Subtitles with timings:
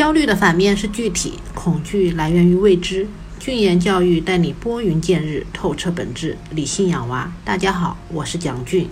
[0.00, 3.06] 焦虑的反面是具体，恐惧来源于未知。
[3.38, 7.30] 俊言教育带你拨云见日，透彻本质，理性养娃。
[7.44, 8.88] 大家好，我是蒋俊。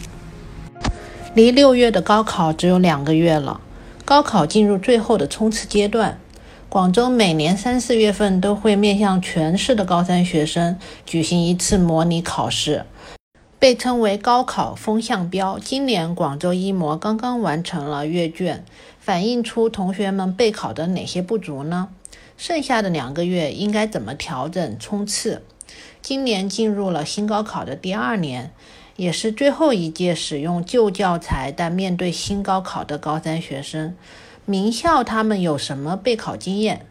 [1.34, 3.58] 离六月的高考只有两个月了，
[4.04, 6.20] 高考进入最后的冲刺阶段。
[6.68, 12.84] 广州每年三四月份都会面向全市的高三学生举行一次模拟考试，
[13.58, 15.58] 被称为高考风向标。
[15.58, 18.62] 今年广州一模刚刚完成了阅卷。
[19.08, 21.88] 反映出同学们备考的哪些不足呢？
[22.36, 25.42] 剩下的两个月应该怎么调整冲刺？
[26.02, 28.52] 今年进入了新高考的第二年，
[28.96, 33.96] 也是最后一届使用旧教材但面对新高考的高三学生，
[34.44, 36.84] 名校他们有什么备考经验？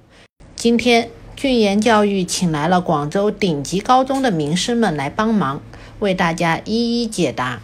[0.56, 5.62] 今天俊言教育请来了广州顶级高中的名师们来帮忙，
[6.00, 7.62] 为大家一一解答。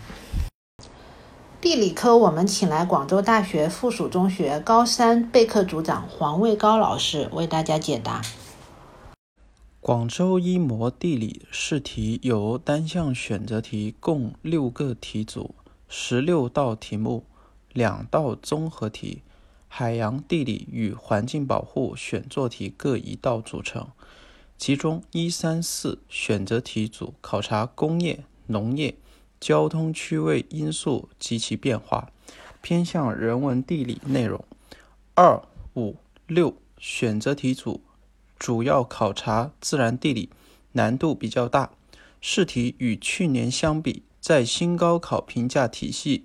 [1.63, 8.21] 地理科，我们请来广州大学附属中学高三备课组长黄卫高老师为大家解答。
[9.79, 15.55] 广州一模地理试题由单项选择题共六个题组，
[15.87, 17.23] 十六道题目，
[17.71, 19.21] 两道综合题，
[19.69, 23.87] 海洋地理与环境保护选做题各一道组成。
[24.57, 28.95] 其中一、三、四选择题组考察工业、农业。
[29.43, 32.09] 交通区位因素及其变化，
[32.61, 34.41] 偏向人文地理内容。
[35.15, 35.43] 二、
[35.75, 37.81] 五、六选择题组
[38.39, 40.29] 主要考察自然地理，
[40.71, 41.71] 难度比较大。
[42.21, 46.23] 试题与去年相比，在新高考评价体系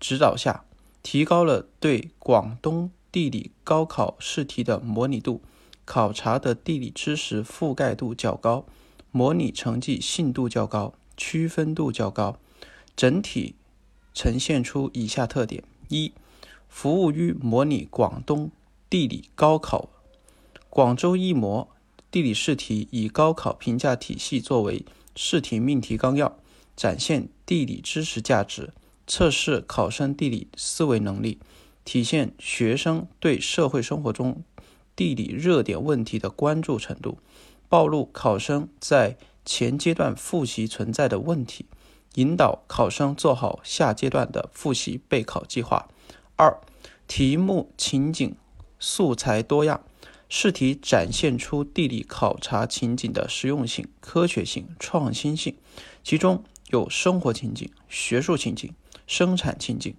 [0.00, 0.64] 指导下，
[1.02, 5.42] 提高了对广东地理高考试题的模拟度，
[5.84, 8.64] 考察的地理知识覆盖度较高，
[9.10, 12.38] 模拟成绩信度较高，区分度较高。
[12.96, 13.54] 整体
[14.12, 16.12] 呈现出以下特点：一、
[16.68, 18.50] 服务于模拟广东
[18.88, 19.88] 地理高考。
[20.70, 21.68] 广州一模
[22.10, 24.84] 地理试题以高考评价体系作为
[25.16, 26.36] 试题命题纲要，
[26.76, 28.72] 展现地理知识价值，
[29.06, 31.38] 测试考生地理思维能力，
[31.84, 34.42] 体现学生对社会生活中
[34.96, 37.18] 地理热点问题的关注程度，
[37.68, 41.66] 暴露考生在前阶段复习存在的问题。
[42.14, 45.88] 引导考生做好下阶段的复习备考计划。
[46.36, 46.60] 二、
[47.06, 48.34] 题目情景
[48.78, 49.82] 素材多样，
[50.28, 55.56] 试题展现出地理考察情景的实用性、科学性、创新性，
[56.02, 58.72] 其中有生活情景、学术情景、
[59.06, 59.94] 生产情景。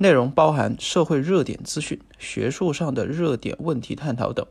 [0.00, 4.46] 内容包含社会热点资讯、学术上的热点问题探讨等。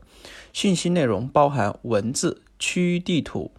[0.51, 3.51] 信息内容包含文字、区域地图、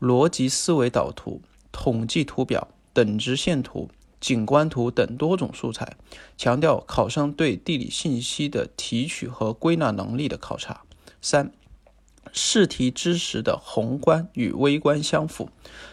[0.00, 2.66] 逻辑思维导图、统计图表。
[2.98, 3.88] 等值线图、
[4.20, 5.96] 景观图等多种素材，
[6.36, 10.82] 强调考生对地理信息的提取和归纳能力的考察。
[11.22, 11.52] 三、
[12.32, 15.48] 试题知识的宏观与微观相符。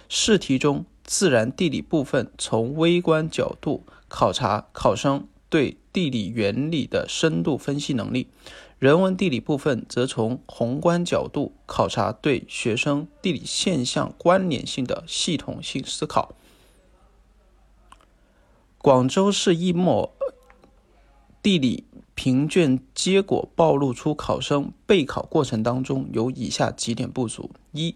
[0.10, 8.30] 试题中自然地理部分从微观角度考察考生对地理原理的深度分析能力，
[8.80, 16.34] 人文地理部分则从宏观角度考察对学生地理现象关联性的系统性思考。
[18.86, 20.14] 广州市一模
[21.42, 27.96] 地理评卷结果暴露出考生备考过程当中有以下几点不足：一、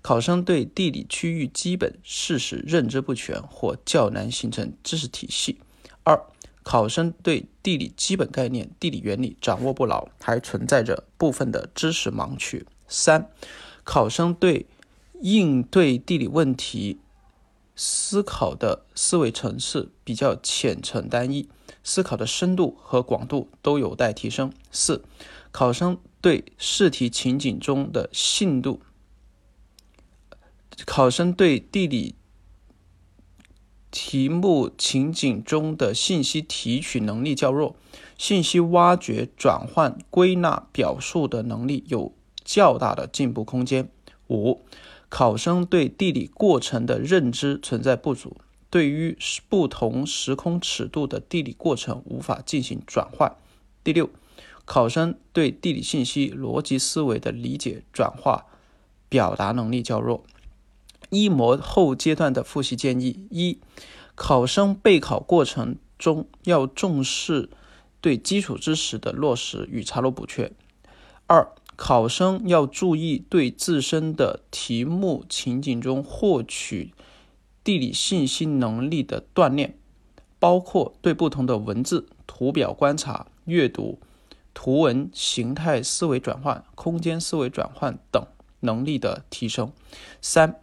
[0.00, 5.56] 考生对地理区域基本事实认知不全或较难形成知识体系；
[6.04, 6.22] 二、
[6.62, 13.28] 考生对地理基本概念、地理原理掌握不牢，还存在着部分的知识盲区；三、
[13.82, 14.66] 考生对
[15.20, 17.00] 应对地理问题。
[17.80, 21.48] 思考的思维层次比较浅层单一，
[21.84, 24.52] 思考的深度和广度都有待提升。
[24.72, 25.04] 四、
[25.52, 28.80] 考生对试题情景中的信度，
[30.84, 32.16] 考生对地理
[33.92, 37.76] 题目情景中的信息提取能力较弱，
[38.18, 42.12] 信息挖掘、转换、归纳、表述的能力有
[42.44, 43.88] 较大的进步空间。
[44.28, 44.62] 五。
[45.08, 48.36] 考生对地理过程的认知存在不足，
[48.68, 49.16] 对于
[49.48, 53.34] 不同时空尺度的地理过程无法进行转换。
[53.82, 54.10] 第六，
[54.66, 58.46] 考生对地理信息逻辑思维的理解、转化、
[59.08, 60.24] 表达能力较弱。
[61.08, 63.58] 一模后阶段的复习建议：一、
[64.14, 67.48] 考生备考过程中要重视
[68.02, 70.50] 对基础知识的落实与查漏补缺；
[71.26, 76.92] 二、考生要注意对自身的题目情景中获取
[77.62, 79.78] 地理信息能力的锻炼，
[80.40, 84.00] 包括对不同的文字、图表观察、阅读、
[84.52, 88.26] 图文形态思维转换、空间思维转换等
[88.58, 89.70] 能力的提升。
[90.20, 90.60] 三、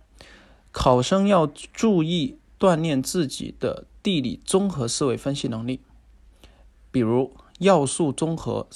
[0.74, 5.80] 考生要注意锻炼自己的地理综合思维分析能力，
[6.92, 8.68] 比如要素综合、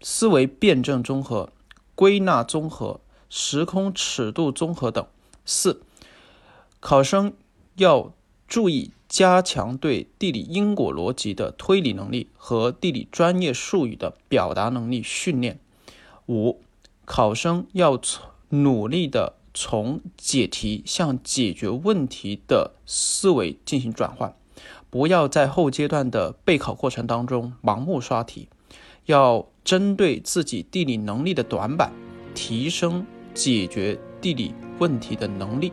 [0.00, 1.50] 思维辩证综合、
[1.94, 5.06] 归纳综合、时空尺度综合等。
[5.44, 5.82] 四、
[6.80, 7.32] 考生
[7.76, 8.12] 要
[8.48, 15.58] 注意加强对地理因果逻辑的推理能力和地理专业术语的表达能力训练。
[16.26, 16.60] 五、
[17.04, 18.00] 考生要
[18.48, 24.34] 努力的从解题向解决问题的思维进行转换，
[24.90, 28.48] 不要在后阶段的备考过程当中盲目刷题，
[29.06, 31.90] 要针对自己地理能力的短板，
[32.34, 33.04] 提升
[33.34, 35.72] 解决地理问题的能力。